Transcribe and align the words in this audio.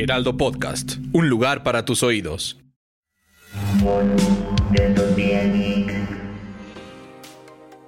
Heraldo 0.00 0.36
Podcast, 0.36 0.98
un 1.12 1.28
lugar 1.28 1.64
para 1.64 1.84
tus 1.84 2.04
oídos. 2.04 2.56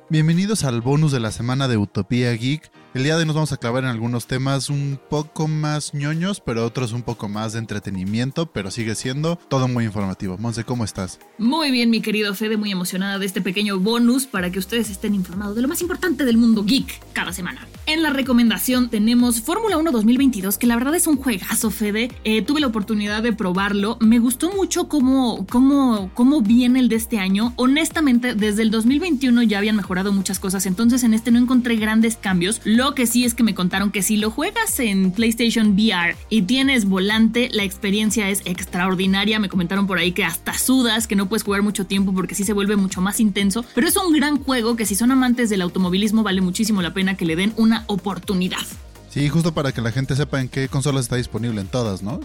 Bienvenidos 0.09 0.64
al 0.64 0.80
bonus 0.80 1.12
de 1.12 1.20
la 1.20 1.30
semana 1.30 1.69
de 1.69 1.77
Utopía 1.77 2.33
Geek. 2.33 2.73
El 2.92 3.04
día 3.04 3.14
de 3.14 3.20
hoy 3.20 3.26
nos 3.26 3.36
vamos 3.36 3.52
a 3.52 3.56
clavar 3.56 3.84
en 3.84 3.90
algunos 3.90 4.26
temas 4.26 4.68
un 4.68 4.98
poco 5.08 5.46
más 5.46 5.94
ñoños, 5.94 6.40
pero 6.40 6.66
otros 6.66 6.92
un 6.92 7.02
poco 7.02 7.28
más 7.28 7.52
de 7.52 7.60
entretenimiento, 7.60 8.46
pero 8.46 8.72
sigue 8.72 8.96
siendo 8.96 9.36
todo 9.36 9.68
muy 9.68 9.84
informativo. 9.84 10.38
Monse, 10.38 10.64
¿cómo 10.64 10.82
estás? 10.82 11.20
Muy 11.38 11.70
bien, 11.70 11.88
mi 11.88 12.00
querido 12.00 12.34
Fede, 12.34 12.56
muy 12.56 12.72
emocionada 12.72 13.20
de 13.20 13.26
este 13.26 13.42
pequeño 13.42 13.78
bonus 13.78 14.26
para 14.26 14.50
que 14.50 14.58
ustedes 14.58 14.90
estén 14.90 15.14
informados 15.14 15.54
de 15.54 15.62
lo 15.62 15.68
más 15.68 15.80
importante 15.82 16.24
del 16.24 16.36
mundo 16.36 16.64
geek 16.64 17.00
cada 17.12 17.32
semana. 17.32 17.68
En 17.86 18.02
la 18.02 18.10
recomendación 18.10 18.88
tenemos 18.88 19.41
Fórmula 19.41 19.77
1 19.77 19.92
2022, 19.92 20.58
que 20.58 20.66
la 20.66 20.77
verdad 20.77 20.94
es 20.96 21.06
un 21.06 21.16
juegazo, 21.16 21.70
Fede. 21.70 22.10
Eh, 22.25 22.42
tuve 22.42 22.60
la 22.60 22.66
oportunidad 22.66 23.22
de 23.22 23.32
probarlo. 23.32 23.98
Me 24.00 24.19
gustó 24.19 24.52
mucho 24.52 24.88
cómo, 24.88 25.47
cómo, 25.48 26.10
cómo 26.14 26.41
viene 26.41 26.80
el 26.80 26.88
de 26.88 26.97
este 26.97 27.19
año. 27.19 27.52
Honestamente, 27.54 28.34
desde 28.34 28.62
el 28.62 28.72
2021 28.72 29.42
ya 29.44 29.58
habían 29.58 29.77
mejorado 29.77 30.12
muchas 30.12 30.41
cosas, 30.41 30.66
entonces 30.66 31.04
en 31.04 31.14
este 31.14 31.30
no 31.30 31.38
encontré 31.38 31.77
grandes 31.77 32.16
cambios. 32.16 32.60
Lo 32.81 32.95
que 32.95 33.06
sí 33.06 33.27
es 33.27 33.34
que 33.34 33.42
me 33.42 33.55
contaron 33.55 33.91
que 33.91 34.00
si 34.00 34.17
lo 34.17 34.31
juegas 34.31 34.81
en 34.81 35.11
PlayStation 35.11 35.75
VR 35.75 36.17
y 36.31 36.41
tienes 36.41 36.87
volante, 36.87 37.50
la 37.53 37.62
experiencia 37.62 38.31
es 38.31 38.41
extraordinaria. 38.47 39.39
Me 39.39 39.50
comentaron 39.50 39.87
por 39.87 39.98
ahí 39.98 40.12
que 40.12 40.25
hasta 40.25 40.56
sudas, 40.56 41.06
que 41.06 41.14
no 41.14 41.28
puedes 41.28 41.42
jugar 41.42 41.61
mucho 41.61 41.84
tiempo 41.84 42.14
porque 42.14 42.34
sí 42.34 42.42
se 42.42 42.55
vuelve 42.55 42.77
mucho 42.77 43.03
más 43.03 43.20
intenso. 43.20 43.67
Pero 43.75 43.87
es 43.87 43.98
un 43.98 44.14
gran 44.14 44.42
juego 44.42 44.77
que 44.77 44.87
si 44.87 44.95
son 44.95 45.11
amantes 45.11 45.50
del 45.50 45.61
automovilismo 45.61 46.22
vale 46.22 46.41
muchísimo 46.41 46.81
la 46.81 46.95
pena 46.95 47.19
que 47.19 47.27
le 47.27 47.37
den 47.37 47.53
una 47.59 47.84
oportunidad. 47.87 48.67
Sí, 49.11 49.28
justo 49.28 49.53
para 49.53 49.72
que 49.72 49.83
la 49.83 49.92
gente 49.92 50.17
sepa 50.17 50.41
en 50.41 50.48
qué 50.48 50.69
consolas 50.69 51.03
está 51.03 51.17
disponible 51.17 51.61
en 51.61 51.67
todas, 51.67 52.03
¿no? 52.03 52.20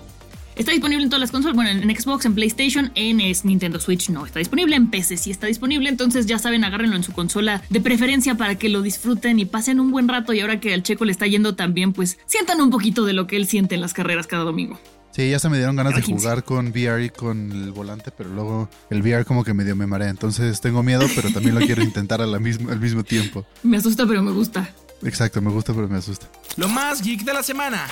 Está 0.56 0.72
disponible 0.72 1.04
en 1.04 1.10
todas 1.10 1.20
las 1.20 1.32
consolas, 1.32 1.54
bueno, 1.56 1.70
en 1.70 1.96
Xbox, 1.96 2.26
en 2.26 2.34
PlayStation, 2.34 2.92
en 2.96 3.18
Nintendo 3.18 3.78
Switch 3.80 4.10
no 4.10 4.26
está 4.26 4.40
disponible, 4.40 4.78
en 4.78 4.90
PC 4.90 5.18
sí 5.18 5.30
está 5.30 5.48
disponible, 5.48 5.90
entonces 5.90 6.28
ya 6.28 6.40
saben, 6.40 6.64
agárrenlo 6.64 6.96
en 6.96 7.04
su 7.04 7.12
consola 7.12 7.62
de 7.70 7.82
preferencia 7.82 8.36
para 8.36 8.56
que 8.56 8.70
lo 8.70 8.82
disfruten 8.82 9.38
y 9.40 9.46
pasen 9.46 9.82
un 9.82 9.92
buen 9.92 10.08
rato 10.08 10.32
y 10.32 10.40
ahora 10.40 10.62
que 10.62 10.74
al 10.74 10.82
Checo 10.82 11.04
le 11.04 11.12
está 11.12 11.28
yendo 11.28 11.56
tan 11.56 11.74
bien, 11.74 11.92
pues 11.92 12.18
sientan 12.26 12.62
un 12.62 12.70
poquito 12.70 13.04
de 13.04 13.12
lo 13.12 13.28
que 13.28 13.36
él 13.36 13.48
siente 13.48 13.76
en 13.76 13.82
las 13.82 13.94
carreras 13.94 14.28
cada 14.28 14.44
domingo. 14.44 14.80
Sí, 15.12 15.30
ya 15.30 15.40
se 15.40 15.50
me 15.50 15.58
dieron 15.58 15.76
ganas 15.76 15.96
de 15.96 16.02
jugar 16.02 16.44
con 16.44 16.68
VR 16.68 17.04
y 17.04 17.10
con 17.10 17.52
el 17.52 17.72
volante, 17.72 18.12
pero 18.12 18.30
luego 18.30 18.70
el 18.90 19.02
VR 19.02 19.26
como 19.26 19.44
que 19.44 19.54
medio 19.54 19.76
me 19.76 19.88
marea, 19.88 20.10
entonces 20.10 20.62
tengo 20.62 20.84
miedo, 20.84 21.06
pero 21.16 21.32
también 21.32 21.56
lo 21.56 21.62
quiero 21.62 21.84
intentar 21.84 22.22
al 22.22 22.40
mismo, 22.40 22.70
al 22.70 22.80
mismo 22.80 23.04
tiempo. 23.04 23.46
Me 23.64 23.78
asusta, 23.78 24.06
pero 24.06 24.24
me 24.24 24.32
gusta. 24.32 24.70
Exacto, 25.04 25.42
me 25.42 25.52
gusta, 25.52 25.74
pero 25.74 25.88
me 25.90 25.98
asusta. 25.98 26.28
Lo 26.56 26.68
más 26.70 27.02
geek 27.02 27.24
de 27.24 27.34
la 27.34 27.44
semana. 27.44 27.88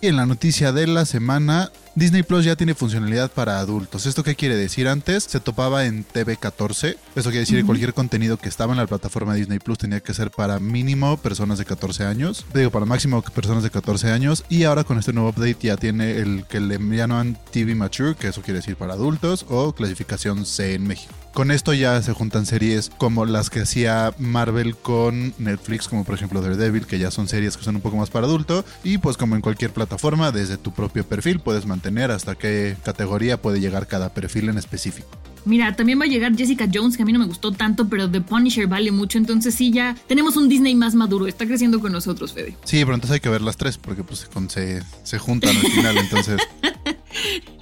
Y 0.00 0.08
en 0.08 0.16
la 0.16 0.26
noticia 0.26 0.72
de 0.72 0.86
la 0.86 1.04
semana, 1.06 1.70
Disney 1.96 2.22
Plus 2.22 2.44
ya 2.44 2.56
tiene 2.56 2.74
funcionalidad 2.74 3.30
para 3.32 3.58
adultos. 3.58 4.04
¿Esto 4.04 4.22
qué 4.22 4.34
quiere 4.34 4.54
decir? 4.54 4.86
Antes 4.86 5.24
se 5.24 5.40
topaba 5.40 5.86
en 5.86 6.04
TV14. 6.06 6.98
Esto 7.14 7.30
quiere 7.30 7.38
decir 7.38 7.58
que 7.58 7.64
cualquier 7.64 7.94
contenido 7.94 8.36
que 8.36 8.50
estaba 8.50 8.74
en 8.74 8.76
la 8.76 8.86
plataforma 8.86 9.32
Disney 9.32 9.60
Plus 9.60 9.78
tenía 9.78 10.00
que 10.00 10.12
ser 10.12 10.30
para 10.30 10.60
mínimo 10.60 11.16
personas 11.16 11.56
de 11.56 11.64
14 11.64 12.04
años. 12.04 12.44
Digo, 12.52 12.70
para 12.70 12.84
máximo 12.84 13.22
personas 13.22 13.62
de 13.62 13.70
14 13.70 14.12
años. 14.12 14.44
Y 14.50 14.64
ahora 14.64 14.84
con 14.84 14.98
este 14.98 15.14
nuevo 15.14 15.30
update 15.30 15.56
ya 15.62 15.78
tiene 15.78 16.18
el 16.18 16.44
que 16.44 16.60
le 16.60 16.78
llaman 16.78 17.38
TV 17.50 17.74
Mature, 17.74 18.14
que 18.14 18.28
eso 18.28 18.42
quiere 18.42 18.58
decir 18.58 18.76
para 18.76 18.92
adultos, 18.92 19.46
o 19.48 19.72
clasificación 19.72 20.44
C 20.44 20.74
en 20.74 20.86
México. 20.86 21.14
Con 21.32 21.50
esto 21.50 21.74
ya 21.74 22.00
se 22.00 22.14
juntan 22.14 22.46
series 22.46 22.90
como 22.96 23.26
las 23.26 23.50
que 23.50 23.60
hacía 23.60 24.14
Marvel 24.18 24.74
con 24.74 25.34
Netflix, 25.36 25.86
como 25.86 26.02
por 26.02 26.14
ejemplo 26.14 26.40
Daredevil, 26.40 26.86
que 26.86 26.98
ya 26.98 27.10
son 27.10 27.28
series 27.28 27.58
que 27.58 27.64
son 27.64 27.76
un 27.76 27.82
poco 27.82 27.98
más 27.98 28.08
para 28.08 28.26
adulto. 28.26 28.64
Y 28.84 28.96
pues 28.96 29.18
como 29.18 29.34
en 29.34 29.42
cualquier 29.42 29.70
plataforma, 29.70 30.32
desde 30.32 30.56
tu 30.56 30.72
propio 30.72 31.06
perfil 31.06 31.40
puedes 31.40 31.66
mantener 31.66 31.85
hasta 32.10 32.34
qué 32.34 32.76
categoría 32.84 33.40
puede 33.40 33.60
llegar 33.60 33.86
cada 33.86 34.12
perfil 34.12 34.48
en 34.48 34.58
específico. 34.58 35.08
Mira, 35.46 35.76
también 35.76 36.00
va 36.00 36.04
a 36.04 36.08
llegar 36.08 36.36
Jessica 36.36 36.68
Jones, 36.72 36.96
que 36.96 37.04
a 37.04 37.06
mí 37.06 37.12
no 37.12 37.20
me 37.20 37.26
gustó 37.26 37.52
tanto, 37.52 37.88
pero 37.88 38.10
The 38.10 38.20
Punisher 38.20 38.66
vale 38.66 38.90
mucho, 38.90 39.16
entonces 39.16 39.54
sí 39.54 39.70
ya 39.70 39.96
tenemos 40.08 40.36
un 40.36 40.48
Disney 40.48 40.74
más 40.74 40.96
maduro, 40.96 41.28
está 41.28 41.46
creciendo 41.46 41.78
con 41.80 41.92
nosotros, 41.92 42.32
Fede. 42.32 42.56
Sí, 42.64 42.78
pero 42.84 42.94
entonces 42.94 43.14
hay 43.14 43.20
que 43.20 43.28
ver 43.28 43.42
las 43.42 43.56
tres, 43.56 43.78
porque 43.78 44.02
pues 44.02 44.28
se, 44.48 44.82
se 45.04 45.18
juntan 45.18 45.56
al 45.56 45.62
final, 45.70 45.96
entonces... 46.02 46.40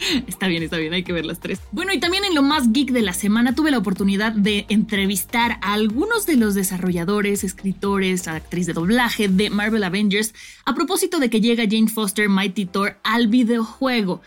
Está 0.26 0.48
bien, 0.48 0.62
está 0.62 0.76
bien, 0.76 0.92
hay 0.92 1.02
que 1.02 1.12
ver 1.12 1.24
las 1.24 1.40
tres. 1.40 1.60
Bueno, 1.72 1.92
y 1.92 2.00
también 2.00 2.24
en 2.24 2.34
lo 2.34 2.42
más 2.42 2.72
geek 2.72 2.90
de 2.90 3.02
la 3.02 3.12
semana 3.12 3.54
tuve 3.54 3.70
la 3.70 3.78
oportunidad 3.78 4.32
de 4.32 4.66
entrevistar 4.68 5.58
a 5.62 5.74
algunos 5.74 6.26
de 6.26 6.36
los 6.36 6.54
desarrolladores, 6.54 7.44
escritores, 7.44 8.28
actriz 8.28 8.66
de 8.66 8.72
doblaje 8.72 9.28
de 9.28 9.50
Marvel 9.50 9.84
Avengers 9.84 10.34
a 10.64 10.74
propósito 10.74 11.18
de 11.18 11.30
que 11.30 11.40
llega 11.40 11.64
Jane 11.64 11.88
Foster 11.88 12.28
Mighty 12.28 12.66
Thor 12.66 12.96
al 13.02 13.28
videojuego. 13.28 14.20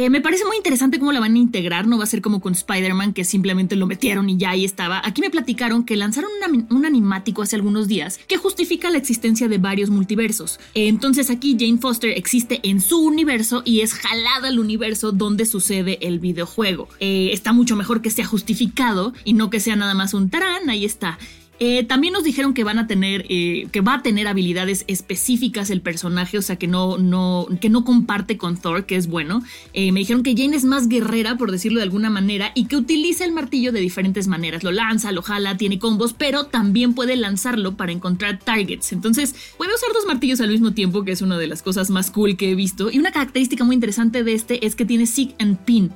Eh, 0.00 0.10
me 0.10 0.20
parece 0.20 0.44
muy 0.44 0.56
interesante 0.56 1.00
cómo 1.00 1.10
la 1.10 1.18
van 1.18 1.34
a 1.34 1.38
integrar, 1.38 1.88
no 1.88 1.98
va 1.98 2.04
a 2.04 2.06
ser 2.06 2.22
como 2.22 2.40
con 2.40 2.52
Spider-Man 2.52 3.12
que 3.12 3.24
simplemente 3.24 3.74
lo 3.74 3.88
metieron 3.88 4.30
y 4.30 4.36
ya 4.36 4.50
ahí 4.50 4.64
estaba. 4.64 5.02
Aquí 5.04 5.20
me 5.20 5.28
platicaron 5.28 5.82
que 5.82 5.96
lanzaron 5.96 6.30
un 6.70 6.86
animático 6.86 7.42
hace 7.42 7.56
algunos 7.56 7.88
días 7.88 8.20
que 8.28 8.36
justifica 8.36 8.90
la 8.90 8.98
existencia 8.98 9.48
de 9.48 9.58
varios 9.58 9.90
multiversos. 9.90 10.60
Eh, 10.76 10.86
entonces 10.86 11.30
aquí 11.30 11.56
Jane 11.58 11.78
Foster 11.78 12.16
existe 12.16 12.60
en 12.62 12.80
su 12.80 13.00
universo 13.00 13.62
y 13.64 13.80
es 13.80 13.92
jalada 13.92 14.46
al 14.46 14.60
universo 14.60 15.10
donde 15.10 15.46
sucede 15.46 15.98
el 16.00 16.20
videojuego. 16.20 16.88
Eh, 17.00 17.30
está 17.32 17.52
mucho 17.52 17.74
mejor 17.74 18.00
que 18.00 18.10
sea 18.10 18.24
justificado 18.24 19.12
y 19.24 19.32
no 19.32 19.50
que 19.50 19.58
sea 19.58 19.74
nada 19.74 19.94
más 19.94 20.14
un 20.14 20.30
tarán, 20.30 20.70
ahí 20.70 20.84
está. 20.84 21.18
Eh, 21.60 21.82
también 21.84 22.12
nos 22.12 22.22
dijeron 22.22 22.54
que 22.54 22.62
van 22.62 22.78
a 22.78 22.86
tener, 22.86 23.26
eh, 23.28 23.66
que 23.72 23.80
va 23.80 23.94
a 23.94 24.02
tener 24.02 24.28
habilidades 24.28 24.84
específicas 24.86 25.70
el 25.70 25.80
personaje, 25.80 26.38
o 26.38 26.42
sea 26.42 26.56
que 26.56 26.68
no, 26.68 26.98
no, 26.98 27.48
que 27.60 27.68
no 27.68 27.84
comparte 27.84 28.38
con 28.38 28.56
Thor, 28.56 28.86
que 28.86 28.94
es 28.94 29.08
bueno. 29.08 29.42
Eh, 29.72 29.90
me 29.90 30.00
dijeron 30.00 30.22
que 30.22 30.36
Jane 30.36 30.56
es 30.56 30.64
más 30.64 30.88
guerrera, 30.88 31.36
por 31.36 31.50
decirlo 31.50 31.78
de 31.78 31.84
alguna 31.84 32.10
manera, 32.10 32.52
y 32.54 32.66
que 32.66 32.76
utiliza 32.76 33.24
el 33.24 33.32
martillo 33.32 33.72
de 33.72 33.80
diferentes 33.80 34.28
maneras. 34.28 34.62
Lo 34.62 34.70
lanza, 34.70 35.10
lo 35.10 35.22
jala, 35.22 35.56
tiene 35.56 35.80
combos, 35.80 36.12
pero 36.12 36.44
también 36.44 36.94
puede 36.94 37.16
lanzarlo 37.16 37.76
para 37.76 37.90
encontrar 37.90 38.38
targets. 38.38 38.92
Entonces 38.92 39.34
puede 39.56 39.74
usar 39.74 39.90
dos 39.92 40.06
martillos 40.06 40.40
al 40.40 40.50
mismo 40.50 40.72
tiempo, 40.72 41.04
que 41.04 41.12
es 41.12 41.22
una 41.22 41.38
de 41.38 41.48
las 41.48 41.62
cosas 41.62 41.90
más 41.90 42.12
cool 42.12 42.36
que 42.36 42.52
he 42.52 42.54
visto. 42.54 42.90
Y 42.90 42.98
una 43.00 43.10
característica 43.10 43.64
muy 43.64 43.74
interesante 43.74 44.22
de 44.22 44.32
este 44.32 44.64
es 44.64 44.76
que 44.76 44.84
tiene 44.84 45.06
Seek 45.06 45.34
and 45.40 45.58
Pin. 45.64 45.90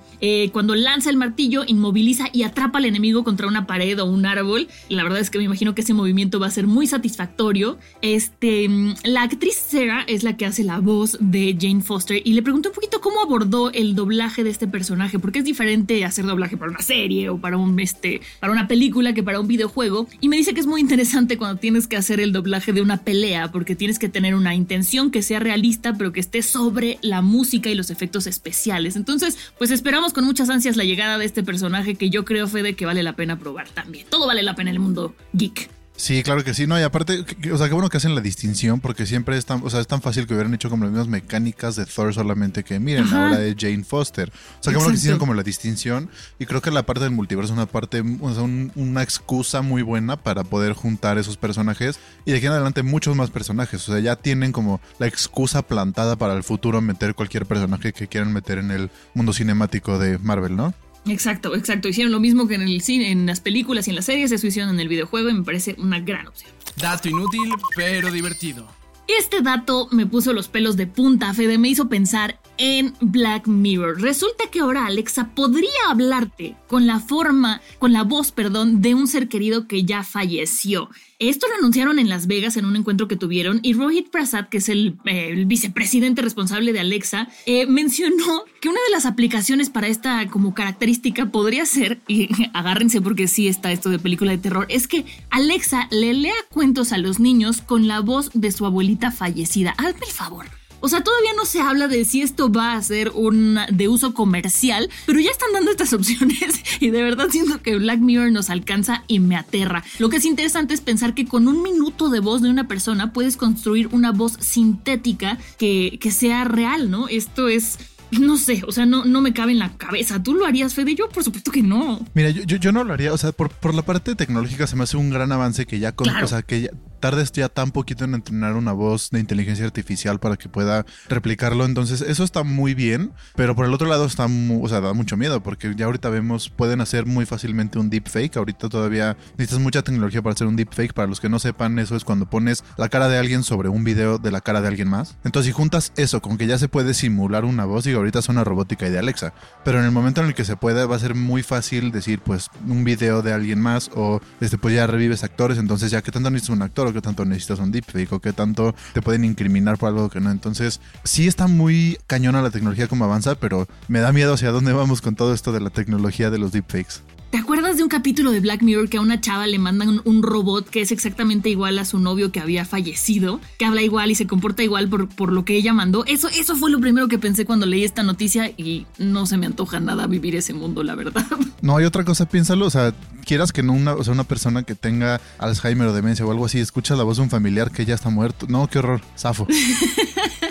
cuando 0.52 0.74
lanza 0.74 1.10
el 1.10 1.16
martillo, 1.16 1.62
inmoviliza 1.66 2.28
y 2.32 2.42
atrapa 2.42 2.78
al 2.78 2.86
enemigo 2.86 3.22
contra 3.22 3.46
una 3.46 3.66
pared 3.66 4.00
o 4.00 4.06
un 4.06 4.26
árbol. 4.26 4.68
La 4.88 5.04
verdad 5.04 5.20
es 5.20 5.30
que 5.30 5.38
me 5.38 5.51
imagino 5.52 5.74
que 5.74 5.82
ese 5.82 5.92
movimiento 5.92 6.40
va 6.40 6.46
a 6.46 6.50
ser 6.50 6.66
muy 6.66 6.86
satisfactorio. 6.86 7.78
Este, 8.00 8.70
la 9.04 9.22
actriz 9.22 9.54
Sarah 9.54 10.02
es 10.06 10.22
la 10.22 10.38
que 10.38 10.46
hace 10.46 10.64
la 10.64 10.80
voz 10.80 11.18
de 11.20 11.54
Jane 11.60 11.82
Foster 11.82 12.22
y 12.24 12.32
le 12.32 12.42
pregunté 12.42 12.68
un 12.68 12.74
poquito 12.74 13.02
cómo 13.02 13.20
abordó 13.20 13.70
el 13.70 13.94
doblaje 13.94 14.44
de 14.44 14.50
este 14.50 14.66
personaje, 14.66 15.18
porque 15.18 15.40
es 15.40 15.44
diferente 15.44 16.06
hacer 16.06 16.24
doblaje 16.24 16.56
para 16.56 16.70
una 16.70 16.80
serie 16.80 17.28
o 17.28 17.36
para 17.36 17.58
un 17.58 17.78
este, 17.80 18.22
para 18.40 18.50
una 18.50 18.66
película 18.66 19.12
que 19.12 19.22
para 19.22 19.40
un 19.40 19.46
videojuego. 19.46 20.08
Y 20.22 20.30
me 20.30 20.38
dice 20.38 20.54
que 20.54 20.60
es 20.60 20.66
muy 20.66 20.80
interesante 20.80 21.36
cuando 21.36 21.60
tienes 21.60 21.86
que 21.86 21.98
hacer 21.98 22.18
el 22.18 22.32
doblaje 22.32 22.72
de 22.72 22.80
una 22.80 23.04
pelea, 23.04 23.52
porque 23.52 23.76
tienes 23.76 23.98
que 23.98 24.08
tener 24.08 24.34
una 24.34 24.54
intención 24.54 25.10
que 25.10 25.20
sea 25.20 25.38
realista, 25.38 25.92
pero 25.98 26.12
que 26.12 26.20
esté 26.20 26.40
sobre 26.40 26.98
la 27.02 27.20
música 27.20 27.68
y 27.68 27.74
los 27.74 27.90
efectos 27.90 28.26
especiales. 28.26 28.96
Entonces, 28.96 29.36
pues 29.58 29.70
esperamos 29.70 30.14
con 30.14 30.24
muchas 30.24 30.48
ansias 30.48 30.78
la 30.78 30.84
llegada 30.84 31.18
de 31.18 31.26
este 31.26 31.42
personaje 31.42 31.94
que 31.96 32.08
yo 32.08 32.24
creo, 32.24 32.48
Fede, 32.48 32.74
que 32.74 32.86
vale 32.86 33.02
la 33.02 33.16
pena 33.16 33.38
probar 33.38 33.68
también. 33.68 34.06
Todo 34.08 34.26
vale 34.26 34.42
la 34.42 34.54
pena 34.54 34.70
en 34.70 34.76
el 34.76 34.80
mundo 34.80 35.14
geek. 35.42 35.70
Sí, 35.94 36.22
claro 36.22 36.42
que 36.42 36.52
sí, 36.52 36.66
no, 36.66 36.80
y 36.80 36.82
aparte, 36.82 37.24
o 37.52 37.58
sea, 37.58 37.68
qué 37.68 37.74
bueno 37.74 37.88
que 37.88 37.98
hacen 37.98 38.14
la 38.14 38.22
distinción, 38.22 38.80
porque 38.80 39.06
siempre 39.06 39.36
es 39.36 39.44
tan, 39.44 39.60
o 39.62 39.70
sea, 39.70 39.78
es 39.78 39.86
tan 39.86 40.00
fácil 40.00 40.26
que 40.26 40.34
hubieran 40.34 40.52
hecho 40.52 40.68
como 40.68 40.84
las 40.84 40.90
mismas 40.90 41.06
mecánicas 41.06 41.76
de 41.76 41.84
Thor, 41.84 42.12
solamente 42.12 42.64
que 42.64 42.80
miren, 42.80 43.06
ahora 43.12 43.38
de 43.38 43.54
Jane 43.56 43.84
Foster. 43.84 44.30
O 44.30 44.62
sea, 44.62 44.72
qué 44.72 44.78
bueno 44.78 44.90
que 44.90 44.96
hicieron 44.96 45.20
como 45.20 45.34
la 45.34 45.42
distinción, 45.42 46.08
y 46.40 46.46
creo 46.46 46.60
que 46.62 46.70
la 46.70 46.84
parte 46.84 47.04
del 47.04 47.12
multiverso 47.12 47.52
es 47.52 47.56
una 47.56 47.66
parte, 47.66 48.02
o 48.20 48.34
sea, 48.34 48.42
una 48.42 49.02
excusa 49.02 49.62
muy 49.62 49.82
buena 49.82 50.16
para 50.16 50.42
poder 50.42 50.72
juntar 50.72 51.18
esos 51.18 51.36
personajes, 51.36 52.00
y 52.24 52.32
de 52.32 52.38
aquí 52.38 52.46
en 52.46 52.52
adelante 52.52 52.82
muchos 52.82 53.14
más 53.14 53.30
personajes, 53.30 53.88
o 53.88 53.92
sea, 53.92 54.00
ya 54.00 54.16
tienen 54.16 54.50
como 54.50 54.80
la 54.98 55.06
excusa 55.06 55.62
plantada 55.62 56.16
para 56.16 56.34
el 56.34 56.42
futuro 56.42 56.80
meter 56.80 57.14
cualquier 57.14 57.46
personaje 57.46 57.92
que 57.92 58.08
quieran 58.08 58.32
meter 58.32 58.58
en 58.58 58.72
el 58.72 58.90
mundo 59.14 59.32
cinemático 59.32 59.98
de 59.98 60.18
Marvel, 60.18 60.56
¿no? 60.56 60.74
Exacto, 61.06 61.54
exacto. 61.56 61.88
Hicieron 61.88 62.12
lo 62.12 62.20
mismo 62.20 62.46
que 62.46 62.54
en 62.54 62.62
el 62.62 62.80
cine, 62.80 63.10
en 63.10 63.26
las 63.26 63.40
películas 63.40 63.86
y 63.86 63.90
en 63.90 63.96
las 63.96 64.04
series, 64.04 64.30
eso 64.30 64.46
hicieron 64.46 64.70
en 64.74 64.80
el 64.80 64.88
videojuego 64.88 65.28
y 65.28 65.34
me 65.34 65.42
parece 65.42 65.74
una 65.78 66.00
gran 66.00 66.28
opción. 66.28 66.50
Dato 66.76 67.08
inútil, 67.08 67.50
pero 67.76 68.10
divertido. 68.10 68.68
Este 69.08 69.42
dato 69.42 69.88
me 69.90 70.06
puso 70.06 70.32
los 70.32 70.48
pelos 70.48 70.76
de 70.76 70.86
punta, 70.86 71.34
Fede, 71.34 71.58
me 71.58 71.68
hizo 71.68 71.88
pensar 71.88 72.40
en 72.58 72.94
Black 73.00 73.46
Mirror. 73.46 74.00
Resulta 74.00 74.44
que 74.50 74.60
ahora 74.60 74.86
Alexa 74.86 75.34
podría 75.34 75.70
hablarte 75.88 76.56
con 76.68 76.86
la 76.86 77.00
forma, 77.00 77.60
con 77.78 77.92
la 77.92 78.02
voz, 78.02 78.32
perdón, 78.32 78.80
de 78.82 78.94
un 78.94 79.06
ser 79.06 79.28
querido 79.28 79.66
que 79.66 79.84
ya 79.84 80.02
falleció. 80.02 80.88
Esto 81.18 81.46
lo 81.46 81.54
anunciaron 81.54 82.00
en 82.00 82.08
Las 82.08 82.26
Vegas 82.26 82.56
en 82.56 82.64
un 82.64 82.74
encuentro 82.74 83.06
que 83.06 83.16
tuvieron 83.16 83.60
y 83.62 83.74
Rohit 83.74 84.10
Prasad, 84.10 84.48
que 84.48 84.58
es 84.58 84.68
el, 84.68 84.98
eh, 85.04 85.44
vicepresidente 85.46 86.20
responsable 86.20 86.72
de 86.72 86.80
Alexa, 86.80 87.28
eh, 87.46 87.66
mencionó 87.66 88.44
que 88.60 88.68
una 88.68 88.80
de 88.86 88.90
las 88.90 89.06
aplicaciones 89.06 89.70
para 89.70 89.86
esta 89.86 90.26
como 90.28 90.52
característica 90.52 91.26
podría 91.26 91.64
ser, 91.64 92.00
y 92.08 92.28
agárrense 92.54 93.00
porque 93.00 93.28
sí 93.28 93.46
está 93.46 93.70
esto 93.70 93.88
de 93.88 94.00
película 94.00 94.32
de 94.32 94.38
terror, 94.38 94.66
es 94.68 94.88
que 94.88 95.04
Alexa 95.30 95.86
le 95.90 96.12
lea 96.14 96.34
cuentos 96.50 96.92
a 96.92 96.98
los 96.98 97.20
niños 97.20 97.60
con 97.60 97.86
la 97.86 98.00
voz 98.00 98.30
de 98.34 98.50
su 98.50 98.66
abuelita 98.66 99.12
fallecida. 99.12 99.74
Hazme 99.78 100.06
el 100.06 100.12
favor. 100.12 100.61
O 100.82 100.88
sea, 100.88 101.02
todavía 101.02 101.30
no 101.36 101.46
se 101.46 101.60
habla 101.60 101.86
de 101.86 102.04
si 102.04 102.22
esto 102.22 102.50
va 102.50 102.74
a 102.74 102.82
ser 102.82 103.10
un 103.14 103.58
de 103.70 103.88
uso 103.88 104.14
comercial, 104.14 104.90
pero 105.06 105.20
ya 105.20 105.30
están 105.30 105.52
dando 105.52 105.70
estas 105.70 105.92
opciones 105.92 106.60
y 106.80 106.90
de 106.90 107.02
verdad 107.02 107.28
siento 107.30 107.62
que 107.62 107.76
Black 107.76 108.00
Mirror 108.00 108.32
nos 108.32 108.50
alcanza 108.50 109.04
y 109.06 109.20
me 109.20 109.36
aterra. 109.36 109.84
Lo 109.98 110.10
que 110.10 110.16
es 110.16 110.24
interesante 110.24 110.74
es 110.74 110.80
pensar 110.80 111.14
que 111.14 111.26
con 111.26 111.46
un 111.46 111.62
minuto 111.62 112.10
de 112.10 112.18
voz 112.18 112.42
de 112.42 112.50
una 112.50 112.66
persona 112.66 113.12
puedes 113.12 113.36
construir 113.36 113.88
una 113.92 114.10
voz 114.10 114.32
sintética 114.40 115.38
que, 115.56 115.98
que 116.00 116.10
sea 116.10 116.44
real, 116.44 116.90
¿no? 116.90 117.06
Esto 117.06 117.48
es 117.48 117.78
no 118.10 118.36
sé, 118.36 118.62
o 118.66 118.72
sea, 118.72 118.84
no, 118.84 119.04
no 119.04 119.20
me 119.22 119.32
cabe 119.32 119.52
en 119.52 119.58
la 119.58 119.76
cabeza. 119.76 120.22
¿Tú 120.22 120.34
lo 120.34 120.44
harías, 120.44 120.74
Fede? 120.74 120.94
Yo, 120.94 121.08
por 121.08 121.24
supuesto 121.24 121.50
que 121.50 121.62
no. 121.62 122.04
Mira, 122.12 122.30
yo, 122.30 122.44
yo, 122.44 122.72
no 122.72 122.84
lo 122.84 122.92
haría. 122.92 123.12
O 123.12 123.16
sea, 123.16 123.32
por, 123.32 123.48
por, 123.48 123.72
la 123.72 123.82
parte 123.82 124.14
tecnológica 124.14 124.66
se 124.66 124.76
me 124.76 124.82
hace 124.82 124.98
un 124.98 125.10
gran 125.10 125.32
avance 125.32 125.64
que 125.64 125.78
ya 125.78 125.92
con, 125.92 126.08
o 126.08 126.26
sea, 126.26 126.42
que 126.42 126.62
ya, 126.62 126.70
tardes 127.02 127.32
ya 127.32 127.48
tan 127.48 127.72
poquito 127.72 128.04
en 128.04 128.14
entrenar 128.14 128.54
una 128.54 128.72
voz 128.72 129.10
de 129.10 129.18
inteligencia 129.18 129.64
artificial 129.66 130.20
para 130.20 130.36
que 130.36 130.48
pueda 130.48 130.86
replicarlo. 131.08 131.64
Entonces, 131.64 132.00
eso 132.00 132.22
está 132.22 132.44
muy 132.44 132.74
bien, 132.74 133.12
pero 133.34 133.56
por 133.56 133.66
el 133.66 133.74
otro 133.74 133.88
lado 133.88 134.06
está, 134.06 134.26
o 134.26 134.68
sea, 134.68 134.80
da 134.80 134.92
mucho 134.92 135.16
miedo 135.16 135.42
porque 135.42 135.74
ya 135.76 135.86
ahorita 135.86 136.08
vemos, 136.10 136.48
pueden 136.48 136.80
hacer 136.80 137.04
muy 137.04 137.26
fácilmente 137.26 137.80
un 137.80 137.90
deepfake. 137.90 138.36
Ahorita 138.36 138.68
todavía 138.68 139.16
necesitas 139.36 139.58
mucha 139.58 139.82
tecnología 139.82 140.22
para 140.22 140.34
hacer 140.34 140.46
un 140.46 140.54
deepfake. 140.54 140.92
Para 140.92 141.08
los 141.08 141.20
que 141.20 141.28
no 141.28 141.40
sepan, 141.40 141.80
eso 141.80 141.96
es 141.96 142.04
cuando 142.04 142.30
pones 142.30 142.62
la 142.76 142.88
cara 142.88 143.08
de 143.08 143.18
alguien 143.18 143.42
sobre 143.42 143.68
un 143.68 143.82
video 143.82 144.18
de 144.18 144.30
la 144.30 144.40
cara 144.40 144.60
de 144.60 144.68
alguien 144.68 144.88
más. 144.88 145.16
Entonces, 145.24 145.48
si 145.48 145.52
juntas 145.52 145.92
eso 145.96 146.22
con 146.22 146.38
que 146.38 146.46
ya 146.46 146.56
se 146.56 146.68
puede 146.68 146.94
simular 146.94 147.44
una 147.44 147.64
voz, 147.64 147.84
y 147.88 147.92
ahorita 147.92 148.20
es 148.20 148.28
una 148.28 148.44
robótica 148.44 148.86
y 148.86 148.90
de 148.90 149.00
Alexa, 149.00 149.34
pero 149.64 149.80
en 149.80 149.86
el 149.86 149.90
momento 149.90 150.20
en 150.20 150.28
el 150.28 150.34
que 150.34 150.44
se 150.44 150.56
puede, 150.56 150.86
va 150.86 150.94
a 150.94 151.00
ser 151.00 151.16
muy 151.16 151.42
fácil 151.42 151.90
decir, 151.90 152.20
pues, 152.20 152.48
un 152.68 152.84
video 152.84 153.22
de 153.22 153.32
alguien 153.32 153.60
más 153.60 153.90
o 153.96 154.20
este, 154.40 154.56
pues 154.56 154.72
ya 154.76 154.86
revives 154.86 155.24
actores. 155.24 155.58
Entonces, 155.58 155.90
ya 155.90 156.00
que 156.00 156.12
tanto 156.12 156.30
necesitas 156.30 156.54
un 156.56 156.62
actor 156.62 156.91
qué 156.92 157.00
tanto 157.00 157.24
necesitas 157.24 157.58
un 157.58 157.72
deepfake 157.72 158.12
o 158.12 158.20
qué 158.20 158.32
tanto 158.32 158.74
te 158.92 159.02
pueden 159.02 159.24
incriminar 159.24 159.78
por 159.78 159.88
algo 159.88 160.08
que 160.08 160.20
no. 160.20 160.30
Entonces, 160.30 160.80
sí 161.04 161.26
está 161.26 161.46
muy 161.46 161.98
cañona 162.06 162.42
la 162.42 162.50
tecnología 162.50 162.88
como 162.88 163.04
avanza, 163.04 163.34
pero 163.34 163.66
me 163.88 164.00
da 164.00 164.12
miedo 164.12 164.34
hacia 164.34 164.50
dónde 164.50 164.72
vamos 164.72 165.00
con 165.00 165.14
todo 165.14 165.34
esto 165.34 165.52
de 165.52 165.60
la 165.60 165.70
tecnología 165.70 166.30
de 166.30 166.38
los 166.38 166.52
deepfakes. 166.52 167.11
¿Te 167.32 167.38
acuerdas 167.38 167.78
de 167.78 167.82
un 167.82 167.88
capítulo 167.88 168.30
de 168.30 168.40
Black 168.40 168.60
Mirror 168.60 168.90
que 168.90 168.98
a 168.98 169.00
una 169.00 169.18
chava 169.18 169.46
le 169.46 169.58
mandan 169.58 170.02
un, 170.04 170.22
robot 170.22 170.68
que 170.68 170.82
es 170.82 170.92
exactamente 170.92 171.48
igual 171.48 171.78
a 171.78 171.86
su 171.86 171.98
novio 171.98 172.30
que 172.30 172.40
había 172.40 172.66
fallecido, 172.66 173.40
que 173.56 173.64
habla 173.64 173.80
igual 173.80 174.10
y 174.10 174.14
se 174.14 174.26
comporta 174.26 174.62
igual 174.62 174.86
por, 174.90 175.08
por 175.08 175.32
lo 175.32 175.42
que 175.42 175.56
ella 175.56 175.72
mandó? 175.72 176.04
Eso, 176.04 176.28
eso 176.28 176.56
fue 176.56 176.70
lo 176.70 176.78
primero 176.78 177.08
que 177.08 177.18
pensé 177.18 177.46
cuando 177.46 177.64
leí 177.64 177.84
esta 177.84 178.02
noticia 178.02 178.48
y 178.48 178.86
no 178.98 179.24
se 179.24 179.38
me 179.38 179.46
antoja 179.46 179.80
nada 179.80 180.06
vivir 180.06 180.36
ese 180.36 180.52
mundo, 180.52 180.82
la 180.82 180.94
verdad. 180.94 181.24
No, 181.62 181.76
hay 181.76 181.84
otra 181.84 182.04
cosa, 182.04 182.28
piénsalo, 182.28 182.66
o 182.66 182.70
sea, 182.70 182.92
quieras 183.24 183.52
que 183.52 183.62
no 183.62 183.72
una, 183.72 183.94
o 183.94 184.02
sea, 184.02 184.12
una 184.12 184.24
persona 184.24 184.64
que 184.64 184.74
tenga 184.74 185.20
Alzheimer 185.38 185.86
o 185.86 185.92
demencia 185.92 186.26
o 186.26 186.30
algo 186.32 186.44
así, 186.44 186.58
escucha 186.58 186.96
la 186.96 187.04
voz 187.04 187.18
de 187.18 187.22
un 187.22 187.30
familiar 187.30 187.70
que 187.70 187.84
ya 187.84 187.94
está 187.94 188.10
muerto. 188.10 188.46
No, 188.48 188.66
qué 188.66 188.80
horror, 188.80 189.00
zafo. 189.16 189.46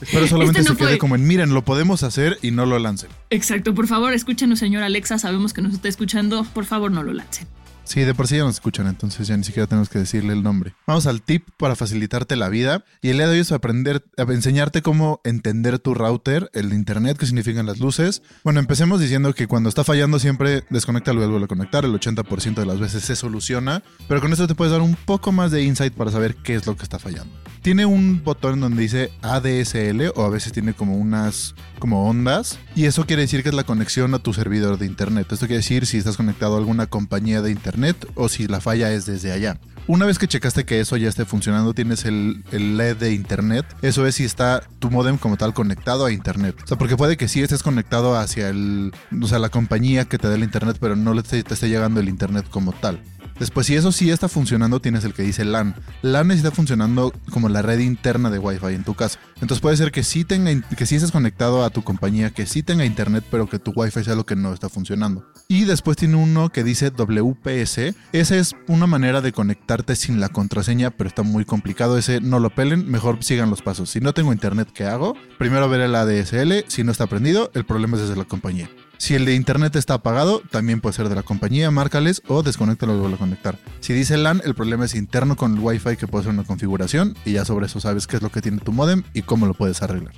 Espero 0.00 0.26
solamente 0.26 0.60
este 0.60 0.72
se 0.72 0.76
quede 0.76 0.98
como 0.98 1.14
en, 1.14 1.26
miren, 1.26 1.54
lo 1.54 1.64
podemos 1.64 2.02
hacer 2.02 2.38
y 2.42 2.50
no 2.50 2.66
lo 2.66 2.78
lancen. 2.78 3.10
Exacto, 3.30 3.74
por 3.74 3.86
favor, 3.86 4.12
escúchenos, 4.12 4.58
señor 4.58 4.82
Alexa, 4.82 5.18
sabemos 5.18 5.52
que 5.52 5.62
nos 5.62 5.74
está 5.74 5.88
escuchando, 5.88 6.44
por 6.44 6.64
favor, 6.64 6.90
no 6.90 7.02
lo 7.02 7.12
lancen. 7.12 7.46
Sí, 7.88 8.02
de 8.02 8.14
por 8.14 8.28
sí 8.28 8.36
ya 8.36 8.42
nos 8.42 8.56
escuchan, 8.56 8.86
entonces 8.86 9.26
ya 9.28 9.36
ni 9.38 9.44
siquiera 9.44 9.66
tenemos 9.66 9.88
que 9.88 9.98
decirle 9.98 10.34
el 10.34 10.42
nombre. 10.42 10.74
Vamos 10.86 11.06
al 11.06 11.22
tip 11.22 11.48
para 11.56 11.74
facilitarte 11.74 12.36
la 12.36 12.50
vida. 12.50 12.84
Y 13.00 13.08
el 13.08 13.16
día 13.16 13.26
de 13.26 13.32
hoy 13.32 13.38
es 13.38 13.50
aprender, 13.50 14.04
enseñarte 14.18 14.82
cómo 14.82 15.22
entender 15.24 15.78
tu 15.78 15.94
router, 15.94 16.50
el 16.52 16.74
internet, 16.74 17.16
qué 17.16 17.24
significan 17.24 17.64
las 17.64 17.78
luces. 17.78 18.20
Bueno, 18.44 18.60
empecemos 18.60 19.00
diciendo 19.00 19.34
que 19.34 19.46
cuando 19.46 19.70
está 19.70 19.84
fallando 19.84 20.18
siempre 20.18 20.64
desconecta 20.68 21.14
y 21.14 21.16
vuelve 21.16 21.44
a 21.44 21.48
conectar. 21.48 21.86
El 21.86 21.94
80% 21.94 22.56
de 22.56 22.66
las 22.66 22.78
veces 22.78 23.04
se 23.04 23.16
soluciona. 23.16 23.82
Pero 24.06 24.20
con 24.20 24.34
esto 24.34 24.46
te 24.46 24.54
puedes 24.54 24.72
dar 24.72 24.82
un 24.82 24.94
poco 24.94 25.32
más 25.32 25.50
de 25.50 25.62
insight 25.62 25.94
para 25.94 26.10
saber 26.10 26.36
qué 26.36 26.56
es 26.56 26.66
lo 26.66 26.76
que 26.76 26.82
está 26.82 26.98
fallando. 26.98 27.32
Tiene 27.62 27.86
un 27.86 28.22
botón 28.24 28.60
donde 28.60 28.82
dice 28.82 29.10
ADSL 29.22 30.12
o 30.14 30.24
a 30.24 30.30
veces 30.30 30.52
tiene 30.52 30.74
como 30.74 30.96
unas 30.96 31.54
como 31.78 32.08
ondas 32.08 32.58
y 32.74 32.86
eso 32.86 33.06
quiere 33.06 33.22
decir 33.22 33.42
que 33.42 33.50
es 33.50 33.54
la 33.54 33.64
conexión 33.64 34.14
a 34.14 34.18
tu 34.18 34.32
servidor 34.32 34.78
de 34.78 34.86
internet. 34.86 35.30
Esto 35.30 35.46
quiere 35.46 35.58
decir 35.58 35.86
si 35.86 35.98
estás 35.98 36.16
conectado 36.16 36.56
a 36.56 36.58
alguna 36.58 36.86
compañía 36.86 37.42
de 37.42 37.50
internet 37.50 37.96
o 38.14 38.28
si 38.28 38.46
la 38.46 38.60
falla 38.60 38.92
es 38.92 39.06
desde 39.06 39.32
allá. 39.32 39.58
Una 39.88 40.04
vez 40.04 40.18
que 40.18 40.28
checaste 40.28 40.66
que 40.66 40.80
eso 40.80 40.98
ya 40.98 41.08
esté 41.08 41.24
funcionando, 41.24 41.72
tienes 41.72 42.04
el, 42.04 42.44
LED 42.50 42.98
de 42.98 43.14
internet. 43.14 43.64
Eso 43.80 44.06
es 44.06 44.16
si 44.16 44.24
está 44.24 44.62
tu 44.80 44.90
modem 44.90 45.16
como 45.16 45.38
tal 45.38 45.54
conectado 45.54 46.04
a 46.04 46.12
internet. 46.12 46.56
O 46.62 46.66
sea, 46.66 46.76
porque 46.76 46.98
puede 46.98 47.16
que 47.16 47.26
sí 47.26 47.40
estés 47.40 47.62
conectado 47.62 48.14
hacia 48.14 48.50
el, 48.50 48.92
o 49.22 49.26
sea, 49.26 49.38
la 49.38 49.48
compañía 49.48 50.04
que 50.04 50.18
te 50.18 50.28
da 50.28 50.34
el 50.34 50.42
internet, 50.42 50.76
pero 50.78 50.94
no 50.94 51.20
te 51.22 51.38
esté 51.38 51.68
llegando 51.70 52.00
el 52.00 52.10
internet 52.10 52.44
como 52.50 52.72
tal. 52.72 53.00
Después, 53.38 53.66
si 53.66 53.76
eso 53.76 53.92
sí 53.92 54.10
está 54.10 54.28
funcionando, 54.28 54.80
tienes 54.80 55.04
el 55.04 55.14
que 55.14 55.22
dice 55.22 55.44
LAN. 55.44 55.74
LAN 56.02 56.30
está 56.30 56.50
funcionando 56.50 57.12
como 57.30 57.48
la 57.48 57.62
red 57.62 57.78
interna 57.78 58.30
de 58.30 58.38
Wi-Fi 58.38 58.74
en 58.74 58.84
tu 58.84 58.94
casa. 58.94 59.18
Entonces 59.34 59.60
puede 59.60 59.76
ser 59.76 59.92
que 59.92 60.02
sí 60.02 60.24
tenga, 60.24 60.50
que 60.76 60.86
sí 60.86 60.96
estés 60.96 61.12
conectado 61.12 61.64
a 61.64 61.70
tu 61.70 61.82
compañía, 61.84 62.30
que 62.30 62.46
sí 62.46 62.62
tenga 62.62 62.84
internet, 62.84 63.24
pero 63.30 63.48
que 63.48 63.58
tu 63.58 63.72
Wi-Fi 63.74 64.02
sea 64.02 64.16
lo 64.16 64.26
que 64.26 64.36
no 64.36 64.52
está 64.52 64.68
funcionando. 64.68 65.24
Y 65.46 65.64
después 65.64 65.96
tiene 65.96 66.16
uno 66.16 66.50
que 66.50 66.64
dice 66.64 66.90
WPS. 66.90 67.94
Esa 68.12 68.36
es 68.36 68.56
una 68.66 68.86
manera 68.86 69.20
de 69.20 69.32
conectarte 69.32 69.94
sin 69.96 70.20
la 70.20 70.28
contraseña, 70.28 70.90
pero 70.90 71.08
está 71.08 71.22
muy 71.22 71.44
complicado. 71.44 71.96
Ese 71.96 72.20
no 72.20 72.40
lo 72.40 72.50
pelen, 72.50 72.90
mejor 72.90 73.22
sigan 73.22 73.50
los 73.50 73.62
pasos. 73.62 73.90
Si 73.90 74.00
no 74.00 74.12
tengo 74.12 74.32
internet, 74.32 74.68
¿qué 74.74 74.84
hago? 74.84 75.14
Primero 75.38 75.68
ver 75.68 75.82
el 75.82 75.94
ADSL. 75.94 76.64
Si 76.68 76.82
no 76.82 76.92
está 76.92 77.06
prendido, 77.06 77.50
el 77.54 77.64
problema 77.64 77.96
es 77.96 78.02
desde 78.02 78.16
la 78.16 78.24
compañía. 78.24 78.68
Si 78.98 79.14
el 79.14 79.24
de 79.24 79.34
internet 79.34 79.76
está 79.76 79.94
apagado, 79.94 80.42
también 80.50 80.80
puede 80.80 80.94
ser 80.94 81.08
de 81.08 81.14
la 81.14 81.22
compañía, 81.22 81.70
márcales 81.70 82.20
o 82.26 82.42
desconéctalo 82.42 82.96
y 82.96 82.98
vuelve 82.98 83.14
a 83.14 83.18
conectar. 83.18 83.58
Si 83.80 83.92
dice 83.92 84.16
LAN, 84.16 84.42
el 84.44 84.54
problema 84.54 84.84
es 84.84 84.94
interno 84.94 85.36
con 85.36 85.54
el 85.54 85.60
Wi-Fi 85.60 85.96
que 85.96 86.08
puede 86.08 86.24
ser 86.24 86.34
una 86.34 86.44
configuración 86.44 87.16
y 87.24 87.32
ya 87.32 87.44
sobre 87.44 87.66
eso 87.66 87.80
sabes 87.80 88.06
qué 88.06 88.16
es 88.16 88.22
lo 88.22 88.30
que 88.30 88.42
tiene 88.42 88.58
tu 88.58 88.72
modem 88.72 89.04
y 89.14 89.22
cómo 89.22 89.46
lo 89.46 89.54
puedes 89.54 89.82
arreglar. 89.82 90.14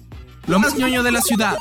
Lo 0.47 0.59
más 0.59 0.77
ñoño 0.77 1.03
de 1.03 1.13
la 1.13 1.21
ciudad. 1.21 1.59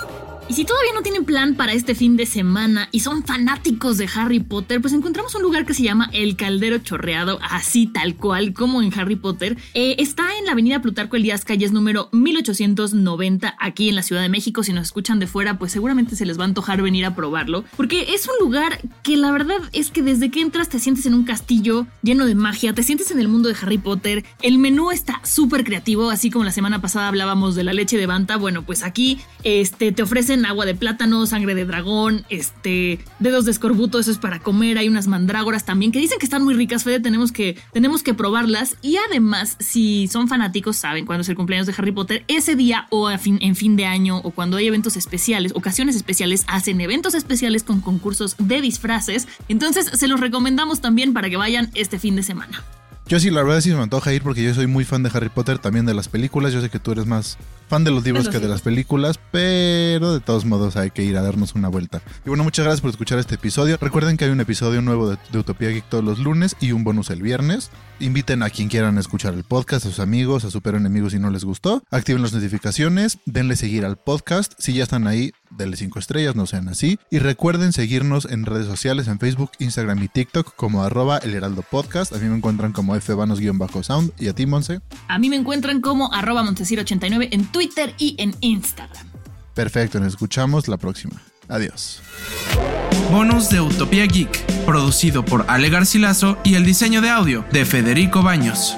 Y 0.50 0.56
si 0.56 0.66
todavía 0.66 0.94
no 0.96 1.04
tienen 1.04 1.26
plan 1.26 1.54
para 1.54 1.74
este 1.74 1.94
fin 1.94 2.18
de 2.18 2.26
semana 2.26 2.90
y 2.92 3.02
son 3.02 3.24
fanáticos 3.24 4.00
de 4.00 4.10
Harry 4.16 4.40
Potter, 4.40 4.82
pues 4.82 4.96
encontramos 4.96 5.36
un 5.36 5.44
lugar 5.44 5.64
que 5.64 5.76
se 5.76 5.84
llama 5.84 6.10
El 6.12 6.36
Caldero 6.38 6.80
Chorreado, 6.80 7.38
así 7.48 7.86
tal 7.86 8.16
cual 8.16 8.54
como 8.54 8.82
en 8.82 8.92
Harry 9.00 9.16
Potter. 9.16 9.60
Eh, 9.76 9.98
está 10.00 10.24
en 10.40 10.48
la 10.48 10.54
avenida 10.54 10.82
Plutarco 10.82 11.18
Elías, 11.18 11.46
calles 11.46 11.72
número 11.72 12.10
1890, 12.14 13.58
aquí 13.60 13.90
en 13.90 13.96
la 13.96 14.02
Ciudad 14.02 14.24
de 14.24 14.30
México. 14.30 14.64
Si 14.64 14.74
nos 14.74 14.88
escuchan 14.88 15.20
de 15.20 15.28
fuera, 15.28 15.60
pues 15.60 15.72
seguramente 15.72 16.16
se 16.16 16.26
les 16.26 16.40
va 16.40 16.46
a 16.46 16.48
antojar 16.48 16.82
venir 16.82 17.06
a 17.06 17.14
probarlo, 17.14 17.64
porque 17.78 18.16
es 18.16 18.28
un 18.28 18.44
lugar 18.44 18.82
que 19.04 19.18
la 19.18 19.32
verdad 19.32 19.60
es 19.72 19.92
que 19.92 20.02
desde 20.02 20.32
que 20.32 20.42
entras 20.42 20.68
te 20.68 20.80
sientes 20.80 21.06
en 21.06 21.14
un 21.14 21.26
castillo 21.26 21.86
lleno 22.02 22.26
de 22.26 22.34
magia, 22.34 22.74
te 22.74 22.82
sientes 22.82 23.12
en 23.12 23.20
el 23.20 23.28
mundo 23.28 23.50
de 23.50 23.56
Harry 23.62 23.78
Potter. 23.78 24.26
El 24.42 24.58
menú 24.58 24.90
está 24.90 25.22
súper 25.24 25.64
creativo, 25.64 26.10
así 26.10 26.32
como 26.32 26.44
la 26.44 26.52
semana 26.52 26.82
pasada 26.82 27.08
hablábamos 27.08 27.54
de 27.54 27.64
la 27.64 27.74
leche 27.74 27.98
de 27.98 28.08
Banta. 28.08 28.36
Bueno, 28.36 28.64
pues 28.64 28.82
aquí 28.82 29.20
este, 29.44 29.92
te 29.92 30.02
ofrecen 30.02 30.39
agua 30.46 30.66
de 30.66 30.76
plátano, 30.76 31.26
sangre 31.26 31.56
de 31.56 31.66
dragón, 31.66 32.26
este, 32.30 33.00
dedos 33.20 33.46
de 33.46 33.52
escorbuto, 33.52 34.00
eso 34.00 34.12
es 34.12 34.18
para 34.18 34.40
comer. 34.40 34.78
Hay 34.78 34.88
unas 34.88 35.08
mandrágoras 35.08 35.66
también 35.66 35.92
que 35.92 36.00
dicen 36.00 36.20
que 36.20 36.26
están 36.26 36.44
muy 36.44 36.54
ricas, 36.54 36.84
Fede, 36.84 37.00
tenemos 37.00 37.32
que, 37.32 37.58
tenemos 37.74 38.04
que 38.04 38.14
probarlas. 38.14 38.78
Y 38.82 38.98
además, 38.98 39.56
si 39.60 40.08
son 40.08 40.28
fanáticos, 40.28 40.78
saben 40.78 41.06
cuándo 41.06 41.22
es 41.22 41.30
el 41.30 41.36
cumpleaños 41.36 41.68
de 41.68 41.74
Harry 41.78 41.92
Potter, 41.92 42.24
ese 42.28 42.56
día 42.56 42.88
o 42.90 43.10
en 43.12 43.56
fin 43.56 43.76
de 43.76 43.86
año 43.86 44.20
o 44.24 44.32
cuando 44.32 44.58
hay 44.58 44.68
eventos 44.68 44.98
especiales, 44.98 45.54
ocasiones 45.56 45.96
especiales, 45.96 46.44
hacen 46.48 46.82
eventos 46.82 47.14
especiales 47.14 47.64
con 47.64 47.82
concursos 47.82 48.36
de 48.38 48.62
disfraces. 48.62 49.28
Entonces, 49.48 49.90
se 49.94 50.08
los 50.08 50.20
recomendamos 50.20 50.82
también 50.82 51.14
para 51.14 51.30
que 51.30 51.38
vayan 51.38 51.70
este 51.74 52.00
fin 52.00 52.16
de 52.16 52.24
semana. 52.24 52.64
Yo 53.10 53.20
sí, 53.20 53.32
la 53.32 53.42
verdad 53.42 53.60
sí 53.60 53.74
me 53.74 53.82
antoja 53.82 54.14
ir 54.14 54.22
porque 54.22 54.44
yo 54.44 54.54
soy 54.54 54.68
muy 54.68 54.86
fan 54.86 55.02
de 55.02 55.10
Harry 55.12 55.30
Potter, 55.30 55.58
también 55.58 55.84
de 55.84 55.96
las 55.96 56.08
películas. 56.08 56.54
Yo 56.54 56.62
sé 56.62 56.70
que 56.70 56.78
tú 56.78 56.92
eres 56.92 57.08
más 57.08 57.40
fan 57.68 57.84
de 57.84 57.90
los 57.90 58.04
libros 58.04 58.30
que 58.30 58.38
de 58.38 58.48
las 58.48 58.62
películas, 58.62 59.20
pero 59.32 60.14
de 60.14 60.20
todos 60.20 60.46
modos 60.46 60.76
hay 60.76 60.92
que 60.92 61.04
ir 61.04 61.18
a 61.18 61.24
darnos 61.24 61.56
una 61.56 61.70
vuelta. 61.70 62.04
Y 62.24 62.30
bueno, 62.30 62.44
muchas 62.44 62.66
gracias 62.66 62.82
por 62.82 62.92
escuchar 62.92 63.18
este 63.18 63.34
episodio. 63.34 63.80
Recuerden 63.82 64.16
que 64.16 64.26
hay 64.26 64.32
un 64.32 64.42
episodio 64.42 64.84
nuevo 64.84 65.10
de, 65.10 65.18
Utopía 65.40 65.70
Geek 65.70 65.90
todos 65.90 66.04
los 66.04 66.20
lunes 66.20 66.56
y 66.60 66.72
un 66.72 66.84
bonus 66.84 67.10
el 67.10 67.24
viernes. 67.24 67.72
Inviten 68.00 68.44
a 68.44 68.52
quien 68.52 68.70
quieran 68.70 69.00
escuchar 69.00 69.34
el 69.34 69.44
podcast, 69.44 69.88
a 69.88 69.90
sus 69.90 70.00
amigos, 70.00 70.46
a 70.46 70.52
super 70.52 70.76
enemigos 70.76 71.14
si 71.14 71.18
no 71.18 71.32
les 71.32 71.46
gustó. 71.46 71.84
Activen 71.90 72.22
las 72.22 72.34
notificaciones, 72.34 73.18
denle 73.26 73.56
seguir 73.56 73.86
al 73.86 73.98
podcast. 73.98 74.54
Si 74.60 74.74
ya 74.74 74.84
están 74.84 75.08
ahí, 75.08 75.32
denle 75.60 75.78
5 75.78 76.00
estrellas, 76.00 76.36
no 76.36 76.48
sean 76.48 76.68
así. 76.70 76.98
Y 77.12 77.20
recuerden 77.20 77.72
seguirnos 77.74 78.26
en 78.26 78.48
redes 78.48 78.66
sociales, 78.66 79.08
en 79.08 79.20
Facebook, 79.20 79.52
Instagram 79.60 80.02
y 80.02 80.08
TikTok 80.08 80.56
como 80.56 80.82
arroba 80.82 81.20
el 81.20 81.36
heraldo 81.36 81.62
podcast. 81.62 82.14
A 82.14 82.18
mí 82.18 82.28
me 82.28 82.38
encuentran 82.38 82.72
como 82.72 83.00
fvanos-sound 83.00 84.14
y 84.18 84.28
a 84.28 84.34
ti, 84.34 84.48
Monse. 84.48 84.82
A 85.08 85.20
mí 85.20 85.30
me 85.30 85.36
encuentran 85.36 85.82
como 85.82 86.12
arroba 86.12 86.44
montesir89 86.44 87.30
en 87.32 87.46
Twitter 87.46 87.94
y 88.00 88.16
en 88.18 88.34
Instagram. 88.42 89.06
Perfecto, 89.54 90.00
nos 90.00 90.10
escuchamos 90.10 90.68
la 90.68 90.78
próxima. 90.78 91.22
Adiós. 91.48 92.02
Bonus 93.12 93.50
de 93.50 93.60
Utopía 93.60 94.06
Geek, 94.06 94.46
producido 94.66 95.26
por 95.26 95.46
Ale 95.48 95.70
Garcilaso 95.70 96.38
y 96.44 96.56
el 96.56 96.66
diseño 96.66 97.02
de 97.02 97.10
audio 97.10 97.44
de 97.52 97.66
Federico 97.66 98.22
Baños. 98.22 98.78